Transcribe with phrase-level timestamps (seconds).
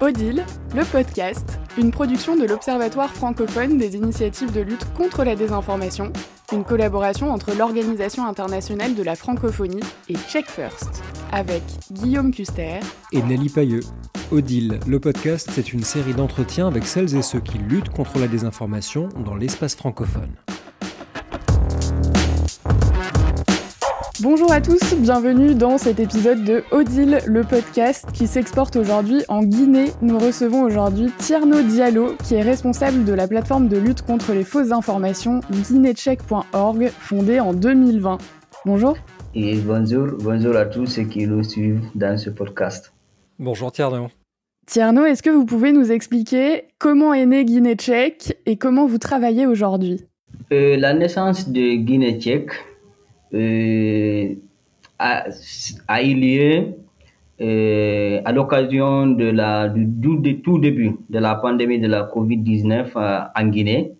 [0.00, 6.10] Odile, le podcast, une production de l'Observatoire francophone des initiatives de lutte contre la désinformation,
[6.54, 11.02] une collaboration entre l'Organisation internationale de la francophonie et Check First,
[11.32, 12.80] avec Guillaume Custer
[13.12, 13.82] et Nelly Pailleux.
[14.32, 18.26] Odile, le podcast, c'est une série d'entretiens avec celles et ceux qui luttent contre la
[18.26, 20.34] désinformation dans l'espace francophone.
[24.22, 29.42] Bonjour à tous, bienvenue dans cet épisode de Odile, le podcast qui s'exporte aujourd'hui en
[29.42, 29.92] Guinée.
[30.02, 34.44] Nous recevons aujourd'hui Tierno Diallo, qui est responsable de la plateforme de lutte contre les
[34.44, 38.18] fausses informations guinécheck.org, fondée en 2020.
[38.66, 38.98] Bonjour.
[39.34, 42.92] Et bonjour, bonjour à tous ceux qui nous suivent dans ce podcast.
[43.38, 44.08] Bonjour Tierno.
[44.66, 49.46] Tierno, est-ce que vous pouvez nous expliquer comment est né Guinée-Tchèque et comment vous travaillez
[49.46, 50.02] aujourd'hui?
[50.52, 52.46] Euh, La naissance de euh,
[53.32, 55.24] a,
[55.88, 56.74] a, eu lieu
[57.40, 63.20] euh, à l'occasion de la, du, tout début de la pandémie de la COVID-19 euh,
[63.34, 63.94] en Guinée.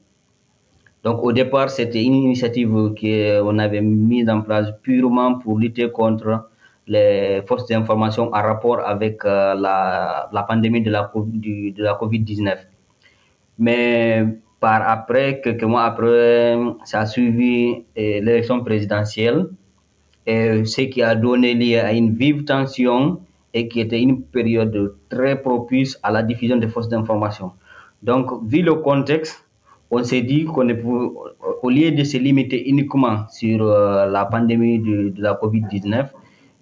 [1.03, 2.69] Donc au départ, c'était une initiative
[3.01, 6.51] qu'on avait mise en place purement pour lutter contre
[6.87, 12.59] les forces d'information en rapport avec euh, la, la, pandémie de la, de la COVID-19.
[13.59, 14.27] Mais
[14.61, 19.49] par après, quelques mois après, ça a suivi eh, l'élection présidentielle,
[20.27, 23.21] et ce qui a donné lieu à une vive tension
[23.53, 27.53] et qui était une période très propice à la diffusion des fausses informations.
[28.03, 29.45] Donc, vu le contexte,
[29.91, 30.69] on s'est dit qu'on
[31.63, 36.07] au lieu de se limiter uniquement sur euh, la pandémie de, de la COVID-19,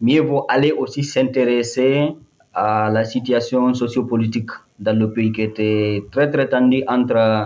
[0.00, 2.08] mieux vaut aller aussi s'intéresser
[2.54, 7.44] à la situation sociopolitique dans le pays qui était très très tendue entre euh,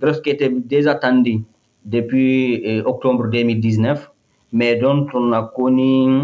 [0.00, 1.44] presque était déjà attendu
[1.84, 4.10] depuis euh, octobre 2019,
[4.52, 6.22] mais dont on a connu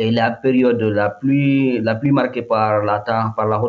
[0.00, 3.60] euh, la période la plus, la plus marquée par la, par la,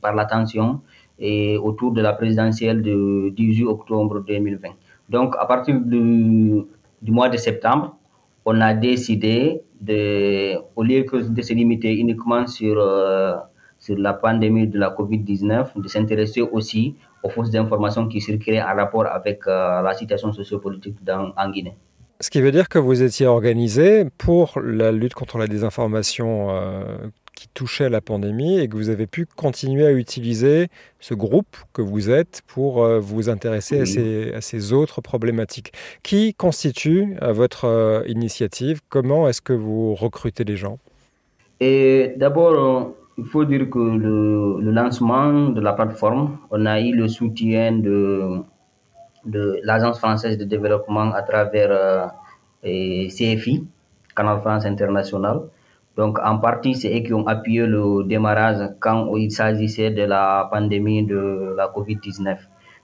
[0.00, 0.80] par la tension
[1.18, 4.68] et autour de la présidentielle du 18 octobre 2020.
[5.08, 6.62] Donc, à partir du,
[7.02, 7.96] du mois de septembre,
[8.44, 13.34] on a décidé de, au lieu de se limiter uniquement sur, euh,
[13.78, 18.74] sur la pandémie de la COVID-19, de s'intéresser aussi aux fausses informations qui circulaient en
[18.76, 21.74] rapport avec euh, la situation sociopolitique dans, en Guinée.
[22.20, 26.96] Ce qui veut dire que vous étiez organisé pour la lutte contre la désinformation euh,
[27.34, 30.68] qui touchait la pandémie et que vous avez pu continuer à utiliser
[31.00, 33.82] ce groupe que vous êtes pour euh, vous intéresser oui.
[33.82, 35.72] à, ces, à, ces, autres problématiques.
[36.04, 38.80] Qui constitue euh, votre initiative?
[38.88, 40.78] Comment est-ce que vous recrutez les gens?
[41.60, 47.72] D'abord, il faut dire que le, lancement de la plateforme, on a eu le soutien
[47.72, 48.42] de,
[49.62, 53.66] l'Agence française de développement à travers euh, CFI,
[54.16, 55.42] Canal France International.
[55.96, 60.48] Donc, en partie, c'est eux qui ont appuyé le démarrage quand il s'agissait de la
[60.50, 62.36] pandémie de la COVID-19.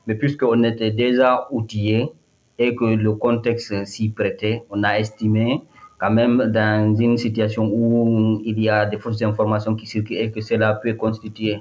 [0.07, 2.13] Mais puisqu'on était déjà outillés
[2.59, 5.63] et que le contexte s'y prêtait, on a estimé
[6.01, 10.31] quand même dans une situation où il y a des fausses informations qui circulent et
[10.31, 11.61] que cela peut constituer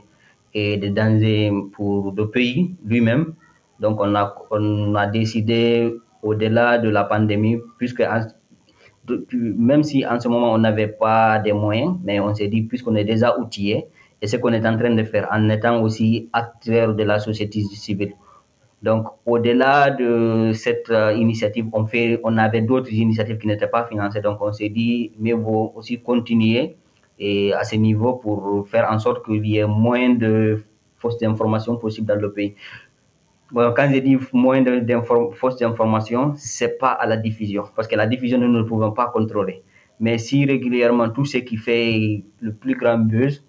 [0.54, 3.34] et des dangers pour le pays lui-même.
[3.80, 8.04] Donc on a, on a décidé au-delà de la pandémie, puisque
[9.34, 12.96] même si en ce moment on n'avait pas des moyens, mais on s'est dit puisqu'on
[12.96, 13.88] est déjà outillé,
[14.22, 17.62] et ce qu'on est en train de faire en étant aussi acteur de la société
[17.62, 18.14] civile.
[18.82, 23.86] Donc, au-delà de cette euh, initiative, on, fait, on avait d'autres initiatives qui n'étaient pas
[23.86, 24.22] financées.
[24.22, 26.78] Donc, on s'est dit, mieux vaut aussi continuer
[27.20, 30.64] et à ce niveau pour faire en sorte qu'il y ait moins de
[30.98, 32.56] fausses informations possibles dans le pays.
[33.54, 35.02] Quand je dis moins de
[35.34, 39.08] fausses informations, c'est pas à la diffusion, parce que la diffusion, nous ne pouvons pas
[39.08, 39.64] contrôler.
[40.00, 43.44] Mais si régulièrement tout ce qui fait le plus grand buzz,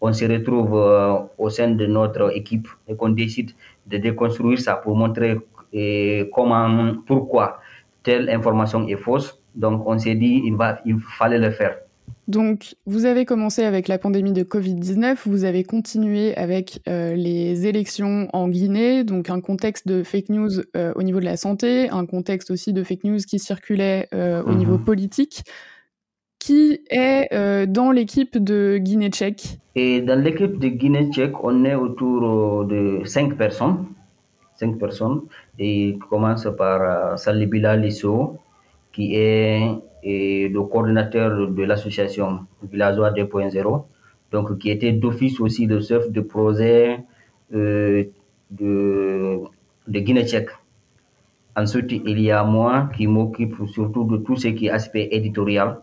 [0.00, 3.50] on se retrouve euh, au sein de notre équipe et qu'on décide
[3.88, 5.38] de déconstruire ça pour montrer
[5.72, 7.60] et comment, pourquoi
[8.02, 9.40] telle information est fausse.
[9.54, 11.76] Donc, on s'est dit, il, va, il fallait le faire.
[12.26, 17.66] Donc, vous avez commencé avec la pandémie de Covid-19, vous avez continué avec euh, les
[17.66, 21.88] élections en Guinée, donc un contexte de fake news euh, au niveau de la santé,
[21.88, 24.58] un contexte aussi de fake news qui circulait euh, au mmh.
[24.58, 25.42] niveau politique.
[26.38, 32.64] Qui est euh, dans l'équipe de Guinée-Tchèque Et dans l'équipe de Guinée-Tchèque, on est autour
[32.64, 33.86] de cinq personnes.
[34.54, 35.22] Cinq personnes.
[35.58, 38.36] Et commence par euh, Salibila Lisso,
[38.92, 39.60] qui est
[40.04, 43.84] le coordinateur de l'association Villageois 2.0,
[44.30, 47.00] donc qui était d'office aussi le chef de projet
[47.54, 48.04] euh,
[48.50, 49.40] de,
[49.86, 50.50] de Guinée-Tchèque.
[51.56, 55.80] Ensuite, il y a moi qui m'occupe surtout de tout ce qui est aspect éditorial.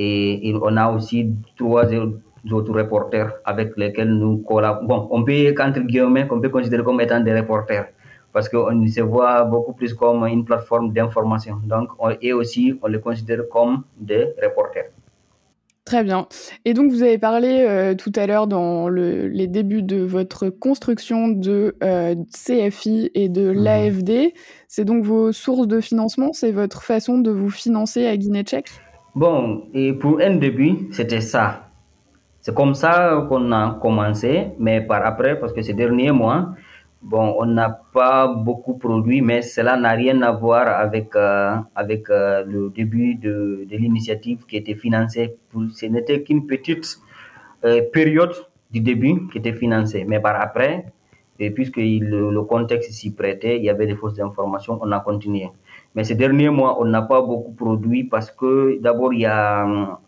[0.00, 1.86] Et, et on a aussi trois
[2.52, 4.86] autres reporters avec lesquels nous collaborons.
[4.86, 7.88] Bon, on peut, entre guillemets, qu'on peut considérer comme étant des reporters
[8.32, 11.56] parce qu'on se voit beaucoup plus comme une plateforme d'information.
[11.64, 11.88] Donc,
[12.22, 14.90] et aussi, on les considère comme des reporters.
[15.84, 16.28] Très bien.
[16.66, 21.28] Et donc, vous avez parlé euh, tout à l'heure dans les débuts de votre construction
[21.28, 23.64] de euh, CFI et de mhm.
[23.64, 24.34] l'AFD.
[24.68, 28.70] C'est donc vos sources de financement, c'est votre façon de vous financer à Guinée Tchèque?
[29.18, 31.70] Bon, et pour un début, c'était ça.
[32.40, 36.54] C'est comme ça qu'on a commencé, mais par après, parce que ces derniers mois,
[37.00, 42.10] Bon, on n'a pas beaucoup produit, mais cela n'a rien à voir avec, euh, avec
[42.10, 45.36] euh, le début de, de l'initiative qui était financée.
[45.74, 46.98] ce n'était qu'une petite
[47.64, 48.34] euh, période
[48.72, 50.04] du début qui était financée.
[50.08, 50.86] Mais par après,
[51.38, 54.98] et puisque le, le contexte s'y prêtait, il y avait des fausses informations, on a
[54.98, 55.50] continué.
[55.94, 59.98] Mais ces derniers mois, on n'a pas beaucoup produit parce que d'abord, il y a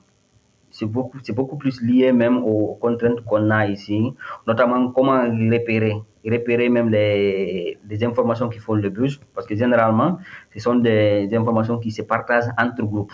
[0.71, 4.15] c'est beaucoup, c'est beaucoup plus lié même aux contraintes qu'on a ici,
[4.47, 10.19] notamment comment repérer, repérer même les, les informations qui font le buzz, parce que généralement,
[10.55, 13.13] ce sont des, informations qui se partagent entre groupes.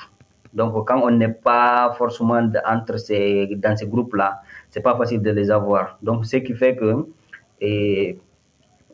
[0.53, 4.41] Donc, quand on n'est pas forcément entre ces, dans ces groupes-là,
[4.71, 5.99] c'est pas facile de les avoir.
[6.03, 7.07] Donc, ce qui fait que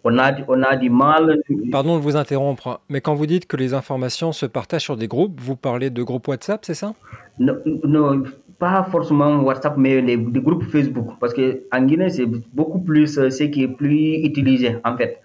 [0.05, 1.43] on a, on a du mal.
[1.71, 5.09] Pardon de vous interrompre, mais quand vous dites que les informations se partagent sur des
[5.09, 6.95] groupes, vous parlez de groupes WhatsApp, c'est ça?
[7.39, 8.23] Non, non,
[8.59, 11.09] pas forcément WhatsApp, mais les, groupes Facebook.
[11.21, 15.21] Parce qu'en Guinée, c'est beaucoup plus euh, ce qui est plus utilisé, en fait.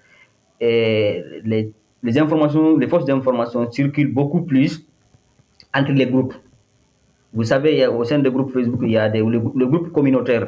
[0.59, 1.71] Et les,
[2.03, 4.88] les informations, les fausses informations circulent beaucoup plus
[5.74, 6.33] entre les groupes.
[7.33, 10.47] Vous savez, au sein des groupes Facebook, il y a des, le, groupe communautaire.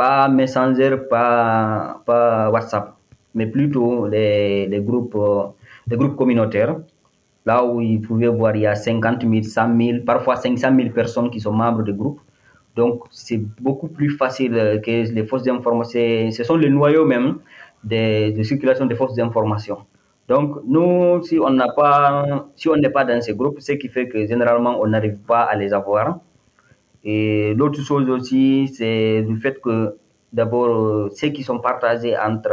[0.00, 2.94] Pas Messenger, pas, pas WhatsApp,
[3.34, 5.18] mais plutôt les, les, groupes,
[5.86, 6.76] les groupes communautaires
[7.44, 10.88] Là où vous pouvez voir, il y a 50 000, 100 000, parfois 500 000
[10.90, 12.18] personnes qui sont membres du groupe.
[12.76, 16.30] Donc, c'est beaucoup plus facile que les fausses informations.
[16.30, 17.36] Ce sont les noyaux même
[17.84, 19.80] de, circulation des fausses informations.
[20.28, 23.88] Donc, nous, si on n'a pas, si on n'est pas dans ces groupes, ce qui
[23.88, 26.20] fait que généralement, on n'arrive pas à les avoir.
[27.04, 29.96] Et l'autre chose aussi, c'est le fait que
[30.32, 32.52] d'abord, ceux qui sont partagés entre,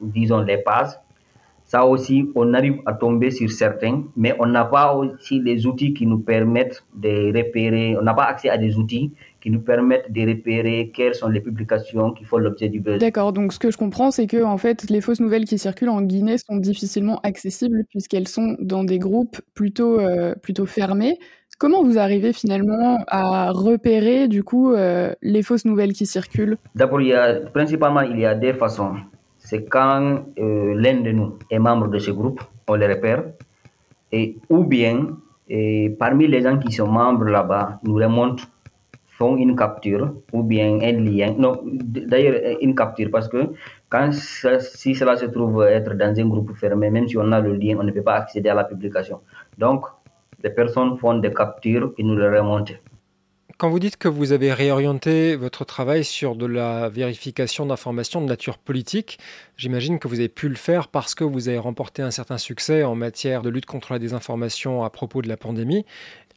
[0.00, 0.92] disons, les pages,
[1.66, 5.92] ça aussi, on arrive à tomber sur certains, mais on n'a pas aussi les outils
[5.94, 10.12] qui nous permettent de repérer, on n'a pas accès à des outils qui nous permettent
[10.12, 13.00] de repérer quelles sont les publications qui font l'objet du buzz.
[13.00, 15.88] D'accord, donc ce que je comprends, c'est que en fait, les fausses nouvelles qui circulent
[15.88, 21.18] en Guinée sont difficilement accessibles puisqu'elles sont dans des groupes plutôt, euh, plutôt fermés.
[21.58, 26.58] Comment vous arrivez finalement à repérer du coup euh, les fausses nouvelles qui circulent?
[26.74, 28.96] D'abord, il y a, principalement, il y a des façons.
[29.38, 33.24] C'est quand euh, l'un de nous est membre de ce groupe, on le repère,
[34.12, 35.16] et, ou bien
[35.48, 38.44] et parmi les gens qui sont membres là-bas, nous remontent,
[39.06, 43.52] font une capture, ou bien un lien, non, d'ailleurs une capture, parce que
[43.88, 47.54] quand si cela se trouve être dans un groupe fermé, même si on a le
[47.54, 49.20] lien, on ne peut pas accéder à la publication.
[49.56, 49.86] Donc,
[50.42, 52.74] les personnes font des captures et nous les remontent.
[53.58, 58.26] Quand vous dites que vous avez réorienté votre travail sur de la vérification d'informations de
[58.26, 59.18] nature politique,
[59.56, 62.84] j'imagine que vous avez pu le faire parce que vous avez remporté un certain succès
[62.84, 65.86] en matière de lutte contre la désinformation à propos de la pandémie.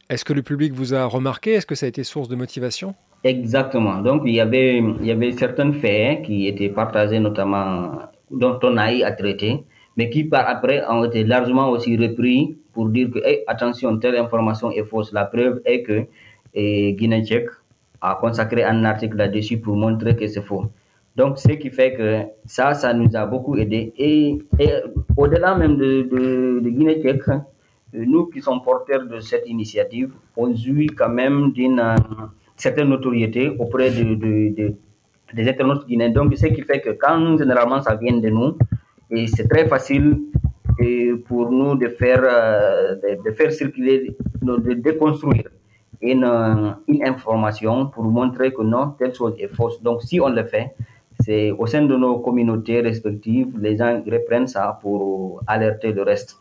[0.08, 1.52] Est-ce que le public vous a remarqué?
[1.52, 2.94] Est-ce que ça a été source de motivation?
[3.22, 3.98] Exactement.
[3.98, 7.92] Donc, il y avait, il y avait certains faits qui étaient partagés, notamment
[8.30, 9.62] dont on a eu à traiter,
[9.96, 14.70] mais qui par après ont été largement aussi repris pour dire que, attention, telle information
[14.70, 15.12] est fausse.
[15.12, 16.06] La preuve est que
[16.54, 17.50] et Guinée tchèque
[18.00, 20.64] a consacré un article là-dessus pour montrer que c'est faux.
[21.14, 23.92] Donc, ce qui fait que ça, ça nous a beaucoup aidé.
[23.98, 24.38] Et,
[25.14, 26.08] au-delà même de,
[26.62, 27.28] de, Guinée tchèque,
[27.92, 31.96] nous qui sommes porteurs de cette initiative, on jouit quand même d'une euh,
[32.56, 34.14] certaine notoriété auprès de,
[35.34, 36.08] des internautes guinéens.
[36.08, 38.56] Donc, ce qui fait que quand généralement ça vient de nous,
[39.10, 40.18] et c'est très facile
[41.26, 45.48] pour nous de faire, euh, de, faire circuler, de déconstruire
[46.00, 46.24] une,
[46.88, 49.82] une information pour montrer que non, telle chose est fausse.
[49.82, 50.74] Donc, si on le fait,
[51.20, 56.36] c'est au sein de nos communautés respectives, les gens reprennent ça pour alerter le reste.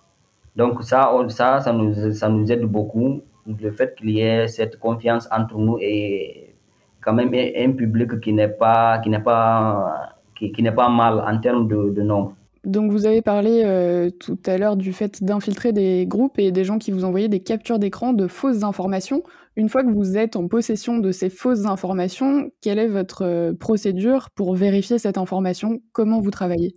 [0.56, 3.22] Donc, ça, ça, ça nous, ça nous aide beaucoup.
[3.46, 6.54] Le fait qu'il y ait cette confiance entre nous et
[7.02, 11.38] quand même un public qui n'est pas, qui n'est pas, qui, n'est pas mal en
[11.40, 12.34] termes de nombre.
[12.66, 16.66] Donc vous avez parlé euh, tout à l'heure du fait d'infiltrer des groupes et des
[16.66, 19.24] gens qui vous envoyaient des captures d'écran de fausses informations.
[19.56, 23.54] Une fois que vous êtes en possession de ces fausses informations, quelle est votre euh,
[23.54, 25.82] procédure pour vérifier cette information?
[25.94, 26.76] Comment vous travaillez?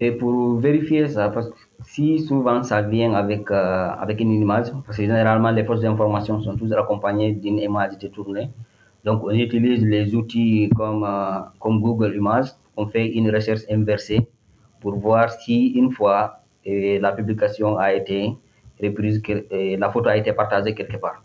[0.00, 4.72] Et pour vérifier ça, parce que si souvent ça vient avec, euh, avec une image,
[4.86, 8.48] parce que généralement les fausses informations sont toujours accompagnées d'une image détournée.
[9.04, 11.08] Donc, on utilise les outils comme,
[11.58, 12.50] comme Google Images.
[12.76, 14.28] On fait une recherche inversée
[14.80, 18.34] pour voir si une fois la publication a été
[18.82, 21.22] reprise, la photo a été partagée quelque part.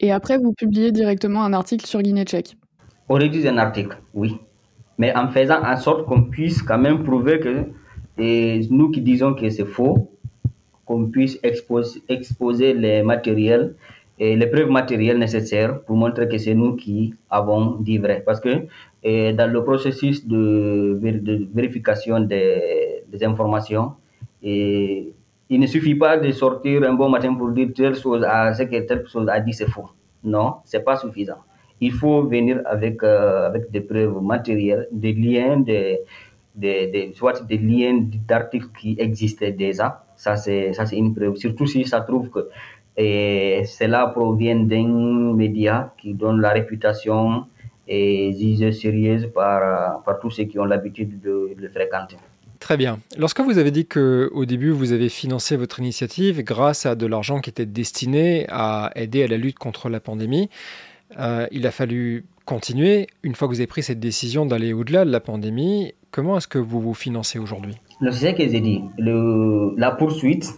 [0.00, 2.56] Et après, vous publiez directement un article sur Guinée-Tchèque
[3.08, 4.38] On rédige un article, oui.
[4.96, 7.66] Mais en faisant en sorte qu'on puisse quand même prouver que
[8.18, 10.10] et nous qui disons que c'est faux,
[10.84, 13.74] qu'on puisse exposer les matériels
[14.18, 18.22] et les preuves matérielles nécessaires pour montrer que c'est nous qui avons dit vrai.
[18.24, 18.66] Parce que
[19.32, 20.98] dans le processus de,
[21.54, 23.92] vérification des, informations,
[24.42, 25.14] il
[25.50, 28.80] ne suffit pas de sortir un bon matin pour dire telle chose, à, ce que
[28.80, 29.90] telle chose a dit, c'est faux.
[30.24, 31.38] Non, c'est pas suffisant.
[31.80, 36.00] Il faut venir avec, euh, avec des preuves matérielles, des liens, des,
[36.56, 40.04] des, soit des liens d'articles qui existaient déjà.
[40.16, 41.36] Ça, c'est une preuve.
[41.36, 42.48] Surtout si ça trouve que
[42.98, 47.44] et cela provient d'un média qui donne la réputation
[47.86, 52.16] et jugé sérieuse par, par tous ceux qui ont l'habitude de, le fréquenter.
[52.58, 52.98] Très bien.
[53.16, 57.40] Lorsque vous avez dit qu'au début, vous avez financé votre initiative grâce à de l'argent
[57.40, 60.50] qui était destiné à aider à la lutte contre la pandémie,
[61.20, 63.06] euh, il a fallu continuer.
[63.22, 66.48] Une fois que vous avez pris cette décision d'aller au-delà de la pandémie, comment est-ce
[66.48, 67.76] que vous vous financez aujourd'hui?
[68.00, 68.82] C'est ce que j'ai dit.
[68.98, 70.52] Le, la poursuite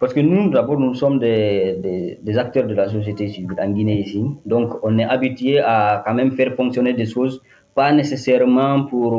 [0.00, 4.00] parce que nous, d'abord, nous sommes des, des, acteurs de la société civile en Guinée
[4.00, 4.24] ici.
[4.46, 7.42] Donc, on est habitué à quand même faire fonctionner des choses,
[7.74, 9.12] pas nécessairement pour,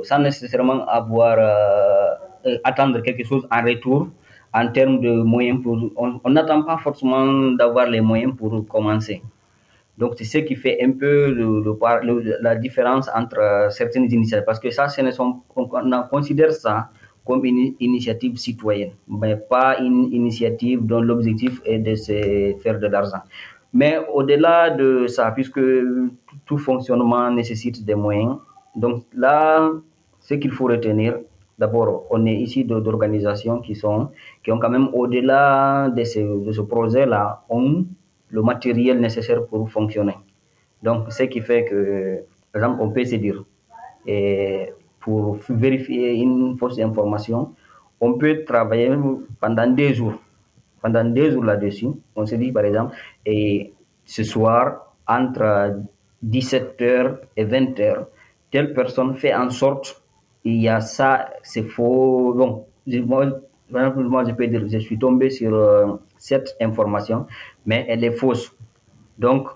[0.00, 4.08] euh, sans nécessairement avoir, euh, euh, attendre quelque chose en retour
[4.52, 5.62] en termes de moyens.
[5.62, 9.22] Pour, on n'attend pas forcément d'avoir les moyens pour commencer.
[9.96, 14.44] Donc, c'est ce qui fait un peu le, la différence entre certaines initiatives.
[14.44, 16.88] Parce que ça, ce on considère ça
[17.24, 22.86] comme une initiative citoyenne, mais pas une initiative dont l'objectif est de se faire de
[22.86, 23.22] l'argent.
[23.72, 25.60] Mais au-delà de ça, puisque
[26.46, 28.36] tout fonctionnement nécessite des moyens,
[28.76, 29.70] donc là,
[30.20, 31.18] ce qu'il faut retenir,
[31.58, 34.10] d'abord, on est ici d'organisations qui sont,
[34.42, 37.84] qui ont quand même au-delà de ce, de ce projet-là, ont
[38.28, 40.16] le matériel nécessaire pour fonctionner.
[40.82, 43.44] Donc, ce qui fait que, par exemple, on peut se dire,
[44.06, 44.68] et
[45.04, 47.54] pour vérifier une fausse information,
[48.00, 48.90] on peut travailler
[49.38, 50.14] pendant deux jours.
[50.80, 52.94] Pendant deux jours là-dessus, on se dit par exemple,
[53.26, 53.72] et
[54.04, 55.76] ce soir, entre
[56.26, 58.06] 17h et 20h,
[58.50, 60.02] telle personne fait en sorte,
[60.44, 62.34] il y a ça, c'est faux.
[62.34, 62.66] Bon,
[63.06, 63.26] moi,
[63.70, 67.26] moi, je peux dire, je suis tombé sur euh, cette information,
[67.66, 68.54] mais elle est fausse.
[69.18, 69.48] Donc,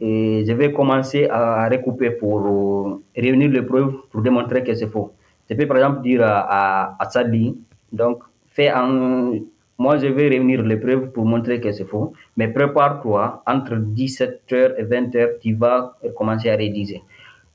[0.00, 4.88] et je vais commencer à recouper pour euh, réunir les preuves pour démontrer que c'est
[4.88, 5.12] faux.
[5.48, 7.56] Je peux par exemple dire à, à, Sadi,
[7.92, 9.32] donc fais un,
[9.78, 14.74] moi je vais réunir les preuves pour montrer que c'est faux, mais prépare-toi, entre 17h
[14.78, 17.02] et 20h, tu vas commencer à rédiger.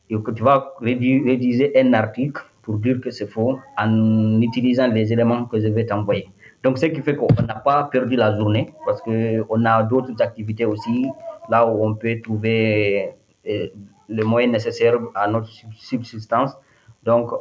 [0.09, 5.45] Et tu vas rédiger un article pour dire que c'est faux en utilisant les éléments
[5.45, 6.29] que je vais t'envoyer.
[6.63, 10.65] Donc, ce qui fait qu'on n'a pas perdu la journée parce qu'on a d'autres activités
[10.65, 11.07] aussi
[11.49, 13.13] là où on peut trouver
[13.47, 13.67] euh,
[14.07, 16.57] les moyens nécessaires à notre subsistance.
[17.03, 17.31] Donc,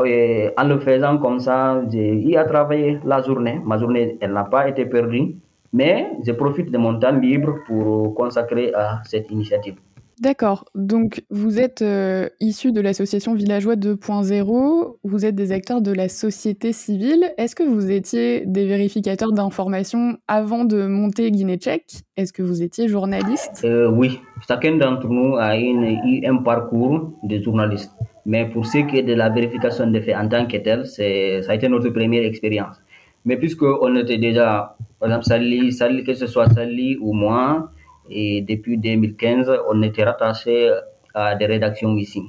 [0.00, 3.60] euh, en le faisant comme ça, j'ai travailler la journée.
[3.64, 5.36] Ma journée, elle n'a pas été perdue,
[5.72, 9.76] mais je profite de mon temps libre pour consacrer à cette initiative.
[10.20, 10.64] D'accord.
[10.74, 16.08] Donc, vous êtes euh, issu de l'association Villageois 2.0, vous êtes des acteurs de la
[16.08, 17.32] société civile.
[17.36, 22.02] Est-ce que vous étiez des vérificateurs d'informations avant de monter Guinée Tchèque?
[22.16, 23.62] Est-ce que vous étiez journaliste?
[23.64, 27.92] Euh, Oui, chacun d'entre nous a eu un parcours de journaliste.
[28.26, 31.02] Mais pour ce qui est de la vérification des faits en tant que tel, ça
[31.02, 32.76] a été notre première expérience.
[33.24, 35.24] Mais puisqu'on était déjà, par exemple,
[35.72, 37.70] Sally, que ce soit Sally ou moi,
[38.10, 40.72] et depuis 2015, on était rattaché
[41.14, 42.22] à des rédactions ici.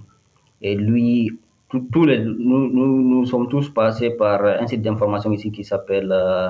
[0.61, 1.31] Et lui,
[1.69, 6.49] tous les, nous, nous, sommes tous passés par un site d'information ici qui s'appelle euh,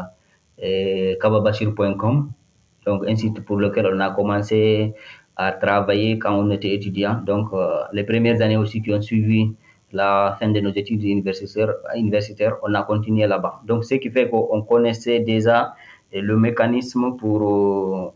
[0.64, 2.32] euh kababashir.com.
[2.86, 4.94] Donc, un site pour lequel on a commencé
[5.36, 7.22] à travailler quand on était étudiant.
[7.26, 9.54] Donc, euh, les premières années aussi qui ont suivi
[9.92, 13.62] la fin de nos études universitaires, universitaires on a continué là-bas.
[13.66, 15.74] Donc, ce qui fait qu'on connaissait déjà
[16.14, 18.12] le mécanisme pour euh,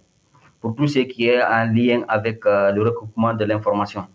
[0.64, 4.06] pour tout ce qui est en lien avec euh, le recoupement de l'information.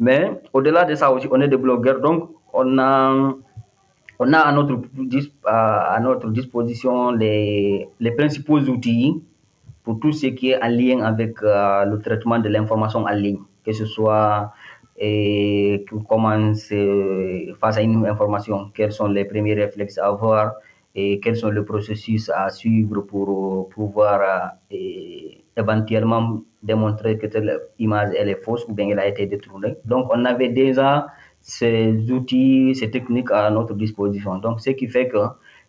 [0.00, 3.32] Mais au-delà de ça aussi, on est des blogueurs, donc on a,
[4.18, 4.80] on a à, notre,
[5.46, 9.22] à notre disposition les, les principaux outils
[9.84, 13.38] pour tout ce qui est en lien avec euh, le traitement de l'information en ligne,
[13.64, 14.52] que ce soit
[14.98, 16.54] et comment
[17.60, 20.54] face à une information, quels sont les premiers réflexes à avoir
[20.96, 28.10] et quels sont les processus à suivre pour pouvoir et éventuellement démontrer que telle image
[28.18, 29.76] elle est fausse ou bien elle a été détournée.
[29.84, 31.06] Donc on avait déjà
[31.40, 34.38] ces outils, ces techniques à notre disposition.
[34.38, 35.18] Donc ce qui fait que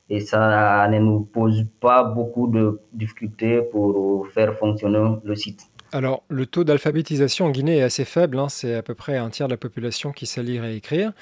[0.09, 5.67] et ça ne nous pose pas beaucoup de difficultés pour faire fonctionner le site.
[5.95, 8.49] Alors, le taux d'alphabétisation en Guinée est assez faible, hein.
[8.49, 11.13] c'est à peu près un tiers de la population qui sait lire et écrire.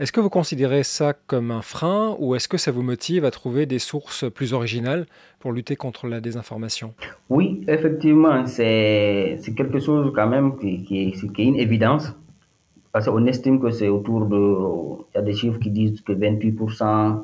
[0.00, 3.30] Est-ce que vous considérez ça comme un frein ou est-ce que ça vous motive à
[3.30, 5.04] trouver des sources plus originales
[5.38, 6.94] pour lutter contre la désinformation?
[7.28, 12.14] Oui, effectivement, c'est quelque chose quand même qui, est une évidence.
[12.90, 14.56] Parce qu'on estime que c'est autour de...
[15.12, 17.22] Il y a des chiffres qui disent que 28%,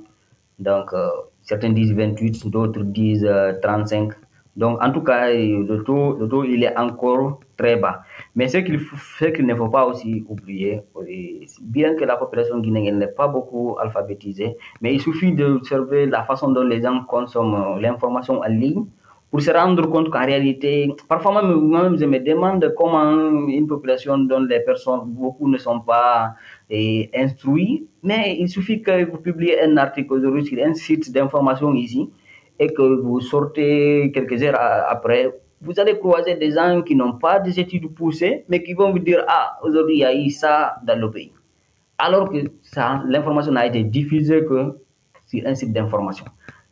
[0.59, 1.09] donc euh,
[1.41, 4.13] certains disent 28, d'autres disent 35%.
[4.59, 8.03] Euh, donc, en tout cas, le taux, le taux il est encore très bas.
[8.35, 8.81] Mais ce qu'il
[9.35, 10.83] qu'il ne faut pas aussi oublier,
[11.63, 16.51] bien que la population guinéenne n'est pas beaucoup alphabétisée, mais il suffit d'observer la façon
[16.53, 18.85] dont les gens consomment l'information en ligne
[19.31, 23.13] pour se rendre compte qu'en réalité, parfois même, moi-même, je me demande comment
[23.47, 26.35] une population dont les personnes, beaucoup ne sont pas
[26.71, 32.09] eh, instruits, mais il suffit que vous publiez un article sur un site d'information ici,
[32.59, 37.41] et que vous sortez quelques heures après, vous allez croiser des gens qui n'ont pas
[37.41, 40.77] des études poussées, mais qui vont vous dire, ah, aujourd'hui, il y a eu ça
[40.87, 41.33] dans le pays.
[41.99, 44.79] Alors que ça, l'information n'a été diffusée que
[45.27, 46.27] sur un site d'information.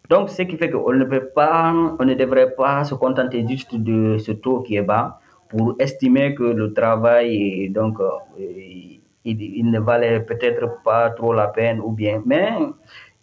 [0.08, 3.74] Donc, ce qui fait qu'on ne peut pas, on ne devrait pas se contenter juste
[3.74, 9.70] de ce taux qui est bas pour estimer que le travail, donc, euh, il, il,
[9.70, 12.52] ne valait peut-être pas trop la peine ou bien, mais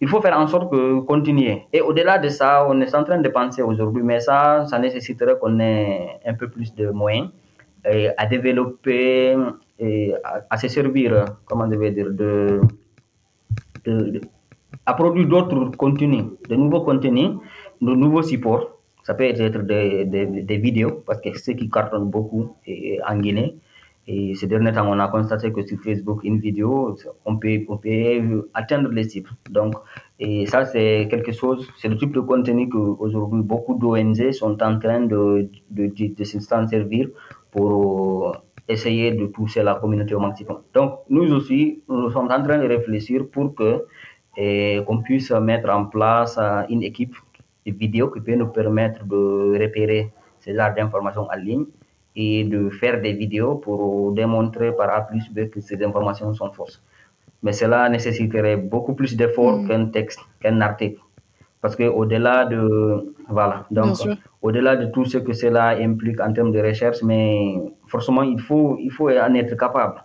[0.01, 1.63] il faut faire en sorte que continuer.
[1.71, 5.37] Et au-delà de ça, on est en train de penser aujourd'hui, mais ça, ça nécessiterait
[5.39, 7.29] qu'on ait un peu plus de moyens
[7.89, 9.35] et à développer
[9.79, 10.13] et
[10.49, 12.61] à, se servir, comment je vais dire, de,
[13.85, 14.21] de,
[14.85, 17.31] à produire d'autres contenus, de nouveaux contenus,
[17.81, 18.69] de nouveaux supports.
[19.03, 22.55] Ça peut être des, des, des vidéos, parce que ce qui cartonne beaucoup
[23.07, 23.57] en Guinée.
[24.05, 27.77] Et ces derniers temps, on a constaté que sur Facebook, une vidéo, on peut, on
[27.77, 29.29] peut atteindre les cibles.
[29.49, 29.75] Donc,
[30.19, 34.77] et ça, c'est quelque chose, c'est le type de contenu qu'aujourd'hui, beaucoup d'ONG sont en
[34.77, 37.07] train de, de, de, s'en servir
[37.51, 38.35] pour
[38.67, 40.59] essayer de toucher la communauté au maximum.
[40.73, 43.85] Donc, nous aussi, nous sommes en train de réfléchir pour que
[44.35, 47.15] qu'on puisse mettre en place euh, une équipe
[47.65, 51.65] de vidéos qui peut nous permettre de repérer ces genres d'informations en ligne
[52.15, 56.51] et de faire des vidéos pour démontrer par A plus B que ces informations sont
[56.51, 56.81] fausses.
[57.41, 59.67] Mais cela nécessiterait beaucoup plus d'efforts mm.
[59.67, 61.01] qu'un texte, qu'un article.
[61.61, 63.95] Parce que au-delà de, voilà, donc,
[64.41, 67.55] au-delà de tout ce que cela implique en termes de recherche, mais
[67.87, 70.03] forcément, il faut, il faut en être capable.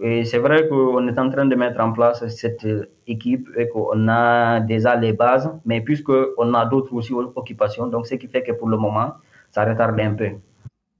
[0.00, 2.66] Et c'est vrai qu'on est en train de mettre en place cette
[3.06, 8.14] équipe et qu'on a déjà les bases, mais puisqu'on a d'autres aussi occupations, donc ce
[8.16, 9.12] qui fait que pour le moment,
[9.50, 10.30] ça retarde un peu.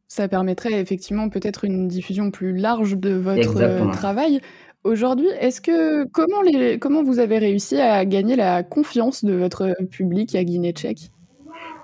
[0.08, 4.40] Ça permettrait effectivement peut-être une diffusion plus large de votre euh, travail.
[4.84, 9.74] Aujourd'hui, est-ce que comment, les, comment vous avez réussi à gagner la confiance de votre
[9.90, 11.10] public à Guinée tchèque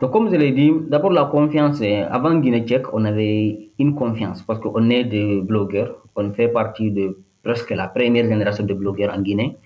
[0.00, 1.82] Donc, comme je l'ai dit, d'abord la confiance.
[2.10, 5.96] Avant Guinée tchèque, on avait une confiance parce qu'on est des blogueurs.
[6.14, 9.56] On fait partie de presque la première génération de blogueurs en Guinée.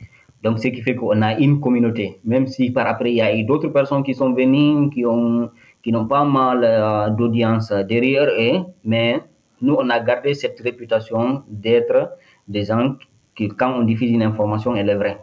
[0.42, 2.20] Donc, ce qui fait qu'on a une communauté.
[2.24, 5.50] Même si par après, il y a eu d'autres personnes qui sont venues, qui ont
[5.86, 9.20] qui n'ont pas mal euh, d'audience derrière eux, mais
[9.60, 12.10] nous, on a gardé cette réputation d'être
[12.48, 12.96] des gens
[13.36, 15.20] qui, quand on diffuse une information, elle est vraie.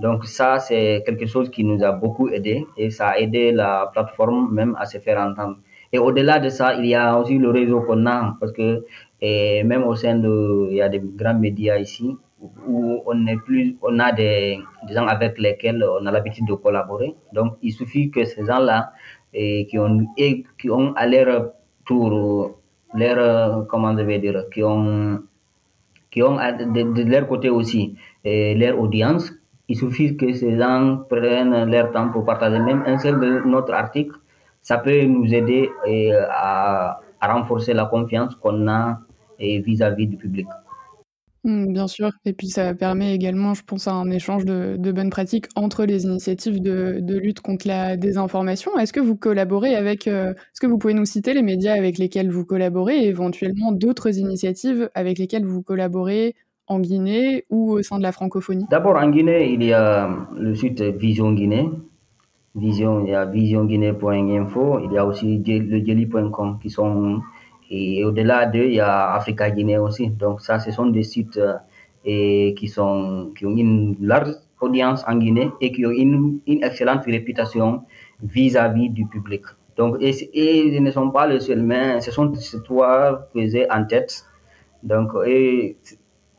[0.00, 3.88] Donc ça, c'est quelque chose qui nous a beaucoup aidé et ça a aidé la
[3.92, 5.58] plateforme même à se faire entendre.
[5.92, 8.84] Et au-delà de ça, il y a aussi le réseau qu'on a parce que
[9.20, 12.16] et même au sein de, il y a des grands médias ici
[12.66, 16.54] où on est plus, on a des, des gens avec lesquels on a l'habitude de
[16.54, 17.14] collaborer.
[17.32, 18.90] Donc il suffit que ces gens-là
[19.34, 20.06] et qui ont,
[20.58, 21.50] qui ont à leur
[21.84, 22.58] tour,
[22.94, 25.20] leur, comment je vais dire, qui ont,
[26.10, 29.32] qui ont de, leur côté aussi leur audience.
[29.68, 33.72] Il suffit que ces gens prennent leur temps pour partager même un seul de notre
[33.74, 34.16] article.
[34.62, 35.70] Ça peut nous aider
[36.30, 39.00] à, à renforcer la confiance qu'on a
[39.38, 40.46] vis-à-vis -vis du public.
[41.44, 45.10] Mmh, bien sûr, et puis ça permet également, je pense, à un échange de, bonnes
[45.10, 48.78] pratiques entre les initiatives de, lutte contre la désinformation.
[48.78, 51.98] Est-ce que vous collaborez avec, euh, est-ce que vous pouvez nous citer les médias avec
[51.98, 56.34] lesquels vous collaborez et éventuellement d'autres initiatives avec lesquelles vous collaborez
[56.66, 58.64] en Guinée ou au sein de la francophonie?
[58.70, 61.68] D'abord, en Guinée, il y a le site Vision Guinée.
[62.54, 67.20] Vision, il y a visionguinée.info, il y a aussi le jelly.com qui sont
[67.70, 70.10] et au-delà d'eux, il y a Africa Guinée aussi.
[70.10, 71.54] Donc ça, ce sont des sites euh,
[72.04, 77.82] et qui, ont une large audience en Guinée et qui ont une, excellente réputation
[78.22, 79.42] vis-à-vis du public.
[79.76, 83.84] Donc, et, ils ne sont pas les seuls, mais ce sont ces trois j'ai en
[83.84, 84.24] tête.
[84.82, 85.76] Donc, et,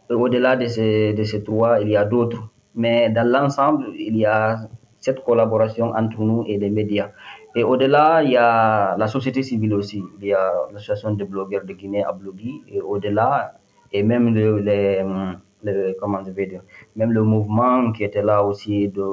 [0.09, 2.49] au-delà de ces, de ces trois, il y a d'autres.
[2.75, 4.59] Mais dans l'ensemble, il y a
[4.99, 7.11] cette collaboration entre nous et les médias.
[7.55, 10.03] Et au-delà, il y a la société civile aussi.
[10.19, 12.61] Il y a l'association des blogueurs de Guinée à Blogui.
[12.67, 13.53] Et au-delà,
[13.93, 16.61] et même le, le, comment je vais dire,
[16.97, 19.03] même le mouvement qui était là aussi, de,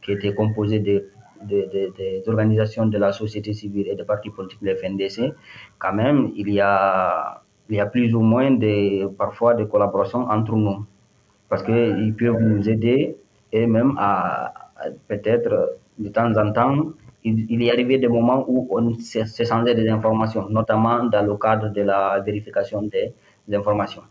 [0.00, 1.08] qui était composé de,
[1.42, 5.34] des organisations de la société civile et des partis politiques, le FNDC,
[5.78, 10.28] quand même, il y a, il y a plus ou moins de, parfois des collaborations
[10.30, 10.86] entre nous.
[11.48, 13.16] Parce qu'ils peuvent nous aider
[13.50, 14.54] et même à,
[15.08, 16.92] peut-être de temps en temps,
[17.24, 21.68] il, il, est arrivé des moments où on s'échangeait des informations, notamment dans le cadre
[21.70, 23.12] de la vérification des
[23.52, 24.02] informations.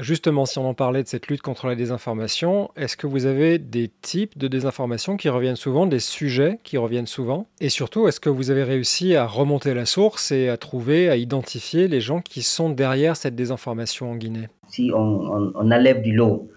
[0.00, 3.58] Justement, si on en parlait de cette lutte contre la désinformation, est-ce que vous avez
[3.58, 7.46] des types de désinformation qui reviennent souvent, des sujets qui reviennent souvent?
[7.60, 11.16] Et surtout, est-ce que vous avez réussi à remonter la source et à trouver, à
[11.16, 14.48] identifier les gens qui sont derrière cette désinformation en Guinée?
[14.66, 16.48] Si on, enlève du lot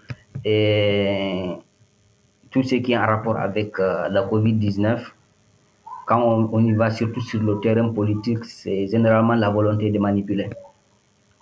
[0.44, 1.44] et
[2.50, 4.98] tout ce qui est en rapport avec euh, la COVID-19,
[6.08, 10.48] quand on, y va surtout sur le terrain politique, c'est généralement la volonté de manipuler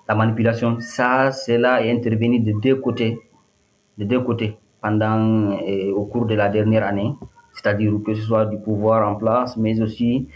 [0.08, 3.18] la manipulation, ça, cela est intervenu de deux côtés,
[3.98, 7.12] de deux côtés pendant et au cours de la dernière année,
[7.52, 10.28] c'est-à-dire que ce soit du pouvoir en place, mais aussi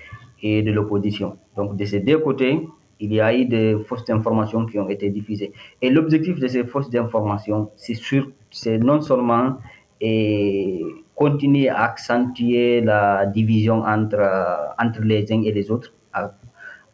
[0.42, 1.36] et de l'opposition.
[1.56, 2.66] Donc de ces deux côtés,
[2.98, 5.52] il y a eu des fausses informations qui ont été diffusées.
[5.80, 7.94] Et l'objectif de ces fausses informations, c'est
[8.50, 9.58] c'est non seulement
[10.00, 10.82] et
[11.20, 14.22] continuer à accentuer la division entre,
[14.78, 15.92] entre les uns et les autres,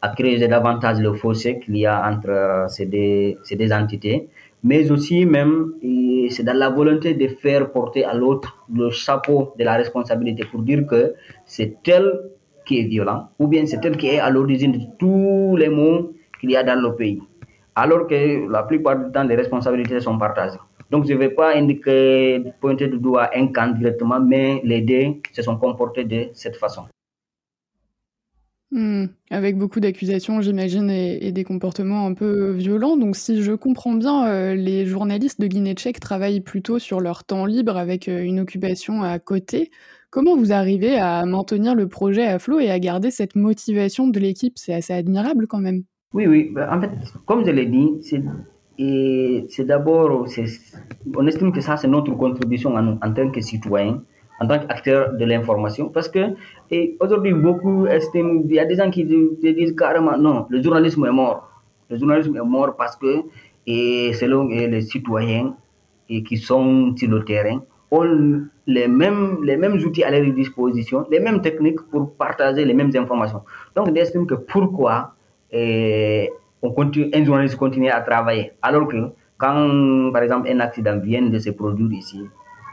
[0.01, 4.27] à créer davantage le fossé qu'il y a entre euh, ces deux, ces entités,
[4.63, 5.73] mais aussi même
[6.29, 10.61] c'est dans la volonté de faire porter à l'autre le chapeau de la responsabilité pour
[10.61, 11.13] dire que
[11.45, 12.03] c'est tel
[12.65, 16.11] qui est violent ou bien c'est tel qui est à l'origine de tous les maux
[16.41, 17.21] qu'il y a dans le pays.
[17.75, 20.59] Alors que la plupart du temps, les responsabilités sont partagées.
[20.91, 25.21] Donc, je ne vais pas indiquer, pointer du doigt un camp directement, mais les deux
[25.33, 26.83] se sont comportés de cette façon.
[28.71, 29.05] Mmh.
[29.31, 32.97] Avec beaucoup d'accusations, j'imagine, et, des comportements un peu violents.
[32.97, 37.23] Donc, si je comprends bien, euh, les journalistes de Guinée tchèque travaillent plutôt sur leur
[37.23, 39.71] temps libre avec euh, une occupation à côté.
[40.09, 44.19] Comment vous arrivez à maintenir le projet à flot et à garder cette motivation de
[44.19, 44.57] l'équipe?
[44.57, 45.83] C'est assez admirable quand même.
[46.13, 46.49] Oui, oui.
[46.53, 46.91] Bah, en fait,
[47.25, 47.89] comme je l'ai dit,
[48.77, 50.27] c'est d'abord,
[51.15, 54.01] on estime que ça, c'est notre contribution en, tant que citoyen
[54.39, 55.89] en tant qu'acteur de l'information.
[55.89, 56.35] Parce que
[56.99, 61.11] aujourd'hui, beaucoup estiment, il y a des gens qui disent carrément non, le journalisme est
[61.11, 61.49] mort.
[61.89, 63.21] Le journalisme est mort parce que,
[63.65, 65.55] et selon les citoyens
[66.09, 71.05] et qui sont sur le terrain, ont les mêmes, les mêmes outils à leur disposition,
[71.09, 73.41] les mêmes techniques pour partager les mêmes informations.
[73.75, 75.13] Donc, j'estime que pourquoi
[76.61, 78.97] on continue, un journaliste continue à travailler alors que
[79.37, 82.21] quand, par exemple, un accident vient de se produire ici,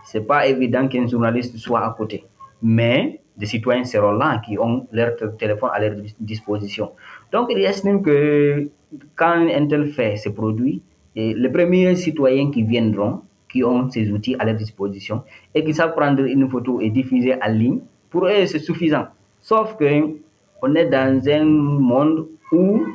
[0.05, 2.25] c'est pas évident qu'un journaliste soit à côté.
[2.63, 6.93] Mais des citoyens seront là qui ont leur téléphone à leur disposition.
[7.33, 8.69] Donc, il estime que
[9.17, 10.81] quand un tel fait se produit,
[11.17, 13.21] les premiers citoyens qui viendront,
[13.51, 15.23] qui ont ces outils à leur disposition
[15.55, 19.07] et qui savent prendre une photo et diffuser en ligne, pour eux, c'est suffisant.
[19.41, 20.17] Sauf que
[20.63, 22.87] on est dans un monde où,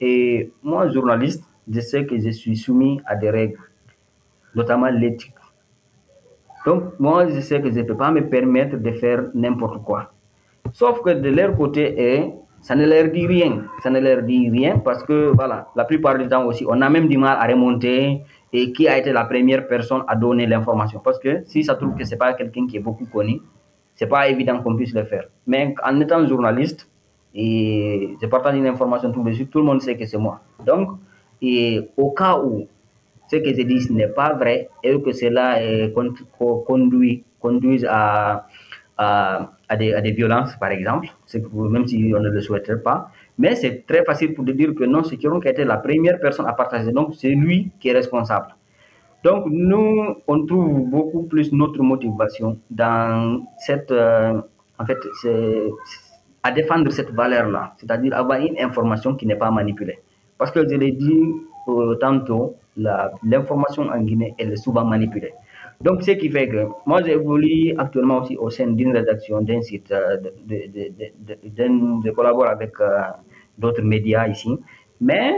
[0.00, 3.58] et moi, journaliste, je sais que je suis soumis à des règles,
[4.54, 5.34] notamment l'éthique.
[6.66, 10.12] Donc, moi, je sais que je ne peux pas me permettre de faire n'importe quoi.
[10.72, 13.64] Sauf que de leur côté, eh, ça ne leur dit rien.
[13.82, 16.90] Ça ne leur dit rien parce que, voilà, la plupart du temps aussi, on a
[16.90, 21.00] même du mal à remonter et qui a été la première personne à donner l'information.
[21.02, 23.40] Parce que si ça trouve que ce n'est pas quelqu'un qui est beaucoup connu,
[23.94, 25.26] ce n'est pas évident qu'on puisse le faire.
[25.46, 26.90] Mais en étant journaliste,
[27.36, 30.40] et je partage une information tout tout le monde sait que c'est moi.
[30.64, 30.98] Donc,
[31.42, 32.66] et au cas où
[33.30, 35.58] ce que je dis n'est pas vrai et que cela
[36.64, 38.46] conduit, conduise à,
[38.96, 41.08] à, des, à, des, violences, par exemple,
[41.52, 43.10] même si on ne le souhaiterait pas.
[43.38, 46.46] Mais c'est très facile pour dire que non, c'est qui a été la première personne
[46.46, 46.90] à partager.
[46.90, 48.54] Donc, c'est lui qui est responsable.
[49.24, 54.40] Donc, nous, on trouve beaucoup plus notre motivation dans cette, euh,
[54.78, 54.98] en fait,
[56.46, 59.98] à défendre cette valeur-là, c'est-à-dire avoir une information qui n'est pas manipulée.
[60.38, 61.24] Parce que je l'ai dit
[61.68, 65.34] euh, tantôt, l'information en Guinée, elle est souvent manipulée.
[65.80, 69.90] Donc, ce qui fait que moi, j'évolue actuellement aussi au sein d'une rédaction d'un site,
[69.90, 70.30] euh, de,
[71.56, 73.00] de, avec euh,
[73.58, 74.56] d'autres médias ici.
[75.00, 75.34] Mais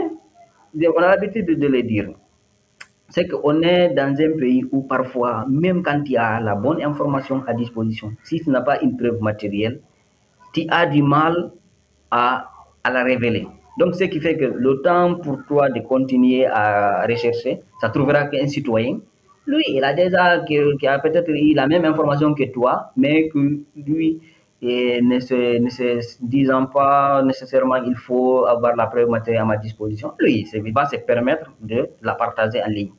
[0.75, 2.09] on a l'habitude de, le dire.
[3.09, 6.83] C'est qu'on est dans un pays où parfois, même quand il y a la bonne
[6.83, 9.81] information à disposition, si tu n'as pas une preuve matérielle,
[10.53, 11.51] tu as du mal
[12.11, 12.49] à,
[12.83, 13.47] à la révéler.
[13.77, 18.25] Donc, ce qui fait que le temps pour toi de continuer à rechercher, ça trouvera
[18.25, 18.99] qu'un citoyen,
[19.47, 24.19] lui, il a déjà, qui, a peut-être la même information que toi, mais que lui,
[24.61, 30.11] se, ne se disant pas nécessairement il faut avoir la preuve matérielle à ma disposition,
[30.19, 32.91] lui, il va se permettre de la partager en ligne.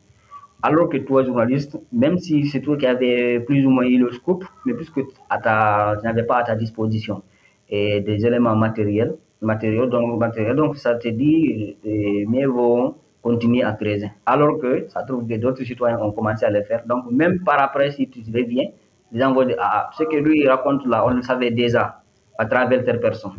[0.62, 4.10] Alors que toi, journaliste, même si c'est toi qui avais plus ou moins eu le
[4.10, 7.22] scoop, mais puisque tu n'avais pas à ta disposition
[7.70, 13.72] et des éléments matériels, donc, matériels, donc ça te dit, euh, mieux vaut continuer à
[13.72, 14.11] creuser.
[14.26, 16.83] Alors que ça trouve que d'autres citoyens ont commencé à le faire.
[16.87, 18.68] Donc, même par après, si tu reviens,
[19.12, 22.02] les gens ah, ce que lui raconte là, on le savait déjà
[22.38, 23.33] à travers telle personne.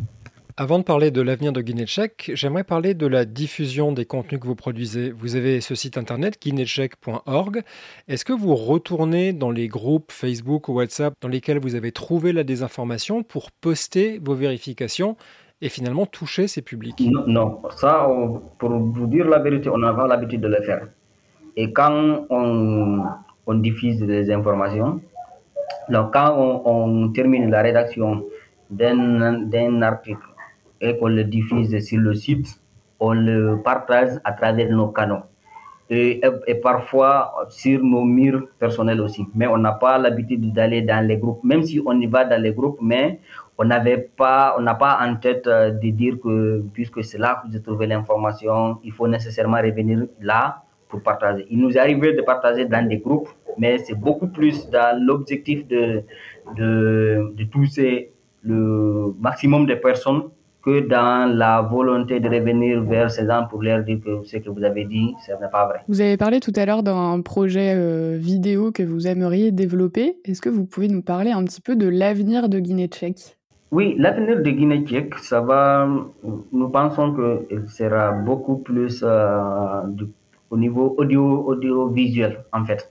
[0.58, 4.46] Avant de parler de l'avenir de Guinée-Tchèque, j'aimerais parler de la diffusion des contenus que
[4.46, 5.10] vous produisez.
[5.10, 7.62] Vous avez ce site internet guinéetchèque.org.
[8.06, 12.34] Est-ce que vous retournez dans les groupes Facebook ou WhatsApp dans lesquels vous avez trouvé
[12.34, 15.16] la désinformation pour poster vos vérifications
[15.62, 17.02] et finalement toucher ces publics?
[17.26, 18.06] Non, ça,
[18.58, 20.86] pour vous dire la vérité, on n'a pas l'habitude de le faire.
[21.56, 25.00] Et quand on, diffuse des informations,
[25.90, 28.26] quand on termine la rédaction
[28.70, 30.31] d'un article
[30.82, 32.60] et qu'on le diffuse sur le site,
[33.00, 35.22] on le partage à travers nos canaux.
[35.90, 39.26] Et, et, parfois sur nos murs personnels aussi.
[39.34, 42.40] Mais on n'a pas l'habitude d'aller dans les groupes, même si on y va dans
[42.40, 43.20] les groupes, mais
[43.58, 47.42] on n'avait pas, on n'a pas en tête euh, de dire que puisque c'est là
[47.42, 51.46] que vous trouvez l'information, il faut nécessairement revenir là pour partager.
[51.50, 56.04] Il nous arrivé de partager dans des groupes, mais c'est beaucoup plus dans l'objectif de,
[56.56, 58.08] de, de
[58.44, 60.30] le maximum de personnes
[60.62, 64.48] que dans la volonté de revenir vers ces gens pour leur dire que ce que
[64.48, 65.80] vous avez dit, ce n'est pas vrai.
[65.88, 70.16] Vous avez parlé tout à l'heure d'un projet euh, vidéo que vous aimeriez développer.
[70.24, 73.36] Est-ce que vous pouvez nous parler un petit peu de l'avenir de Guinée-Tchèque
[73.72, 75.88] Oui, l'avenir de Guinée-Tchèque, ça va.
[76.52, 79.82] Nous pensons qu'il sera beaucoup plus euh,
[80.50, 82.90] au niveau audio, audiovisuel, en fait.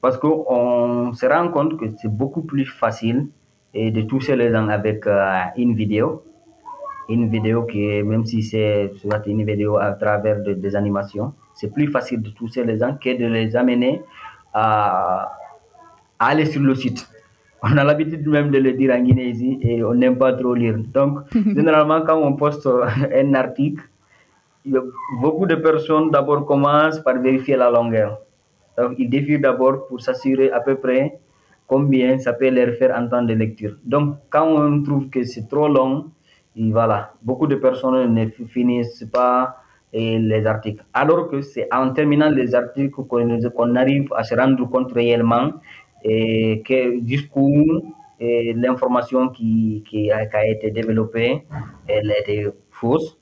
[0.00, 3.28] Parce qu'on se rend compte que c'est beaucoup plus facile
[3.74, 6.24] et de toucher les gens avec euh, une vidéo
[7.12, 11.72] une vidéo qui est, même si c'est soit une vidéo à travers des animations, c'est
[11.72, 14.02] plus facile de toucher les gens que de les amener
[14.52, 15.32] à,
[16.18, 17.08] aller sur le site.
[17.62, 20.76] On a l'habitude même de le dire en Guinée et on n'aime pas trop lire.
[20.92, 23.84] Donc, généralement, quand on poste un article,
[25.20, 28.18] beaucoup de personnes d'abord commencent par vérifier la longueur.
[28.76, 31.20] Donc, ils défient d'abord pour s'assurer à peu près
[31.68, 33.76] combien ça peut leur faire en temps de lecture.
[33.84, 36.10] Donc, quand on trouve que c'est trop long,
[36.56, 39.56] voilà, beaucoup de personnes ne finissent pas
[39.92, 40.84] les articles.
[40.94, 45.52] Alors que c'est en terminant les articles qu'on arrive à se rendre compte réellement
[46.04, 47.82] que jusqu'où
[48.20, 51.44] l'information qui, qui, a, été développée,
[51.88, 53.18] elle était fausse,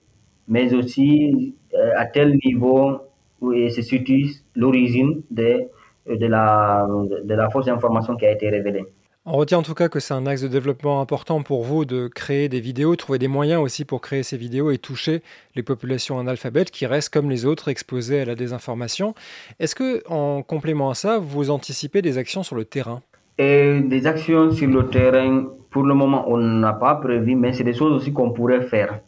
[0.48, 2.98] mais aussi euh, à tel niveau
[3.40, 5.68] où se situe l'origine de,
[6.06, 8.84] de la fausse information qui a été révélée.
[9.26, 12.08] On retient en tout cas que c'est un axe de développement important pour vous de
[12.08, 15.20] créer des vidéos, trouver des moyens aussi pour créer ces vidéos et toucher
[15.54, 19.14] les populations analphabètes qui restent comme les autres exposées à la désinformation.
[19.58, 23.02] Est-ce que, en complément à ça, vous anticipez des actions sur le terrain?
[23.36, 27.64] Et Des actions sur le terrain, pour le moment, on n'a pas prévu, mais c'est
[27.64, 29.00] des choses aussi qu'on pourrait faire.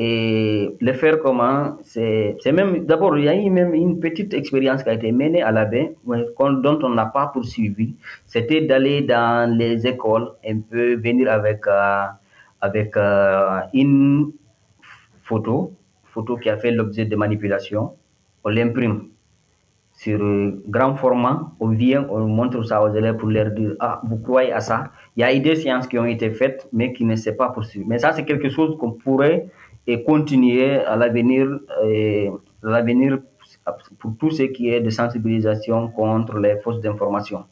[0.00, 4.84] Et le faire comment C'est même, d'abord, il y a eu même une petite expérience
[4.84, 7.96] qui a été menée à la baie, dont on n'a pas poursuivi.
[8.24, 12.04] C'était d'aller dans les écoles, un peu venir avec, euh,
[12.60, 14.30] avec euh, une
[15.24, 15.72] photo,
[16.04, 17.94] photo qui a fait l'objet de manipulation.
[18.44, 19.08] On l'imprime
[19.94, 20.20] sur
[20.68, 24.52] grand format, on vient, on montre ça aux élèves pour leur dire, ah, vous croyez
[24.52, 27.16] à ça Il y a eu des séances qui ont été faites, mais qui ne
[27.16, 27.84] s'est pas poursuivi.
[27.84, 29.48] Mais ça, c'est quelque chose qu'on pourrait
[29.88, 31.48] et continuer à l'avenir,
[32.62, 33.18] l'avenir
[33.98, 37.44] pour tout ce qui est de sensibilisation contre les fausses informations.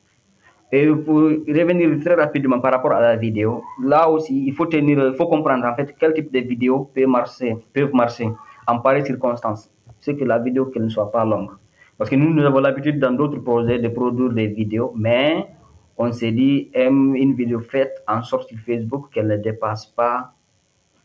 [0.70, 4.98] Et pour revenir très rapidement par rapport à la vidéo, là aussi, il faut tenir,
[4.98, 8.28] il faut comprendre en fait quel type de vidéo peut marcher, peuvent marcher
[8.66, 9.72] en pareille circonstances.
[9.98, 11.52] C'est que la vidéo qu'elle ne soit pas longue.
[11.96, 15.46] Parce que nous, nous avons l'habitude dans d'autres projets de produire des vidéos, mais
[15.96, 20.34] on s'est dit, une vidéo faite en sorte sur Facebook qu'elle ne dépasse pas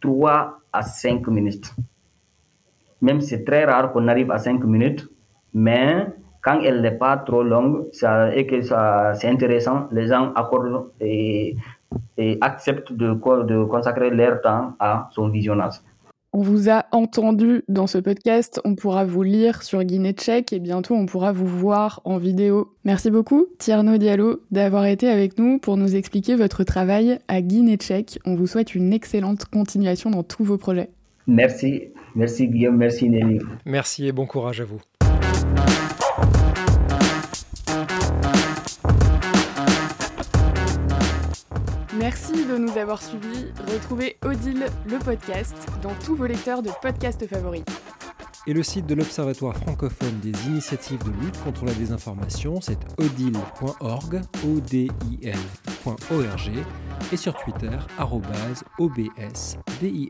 [0.02, 1.74] 3 à 5 minutes.
[3.02, 5.08] Même c'est très rare qu'on arrive à 5 minutes,
[5.54, 6.08] mais
[6.42, 10.92] quand elle n'est pas trop longue ça, et que ça, c'est intéressant, les gens accordent
[11.00, 11.56] et,
[12.40, 15.82] acceptent de, de consacrer leur temps à son visionnage.
[16.34, 20.60] On vous a entendu dans ce podcast, on pourra vous lire sur Guinée Tchèque et
[20.60, 22.74] bientôt on pourra vous voir en vidéo.
[22.86, 27.76] Merci beaucoup Tierno Diallo d'avoir été avec nous pour nous expliquer votre travail à Guinée
[27.76, 28.17] Tchèque.
[28.26, 30.89] On vous souhaite une excellente continuation dans tous vos projets.
[31.28, 33.39] Merci, merci Guillaume, merci Nelly.
[33.65, 34.80] Merci et bon courage à vous.
[42.02, 43.46] Merci de nous avoir suivis.
[43.72, 47.62] Retrouvez Odile le podcast dans tous vos lecteurs de podcasts favoris.
[48.48, 54.22] Et le site de l'Observatoire francophone des initiatives de lutte contre la désinformation, c'est odile.org,
[54.48, 56.52] o d i l.org,
[57.14, 57.78] et sur Twitter,
[58.80, 60.10] obsdil.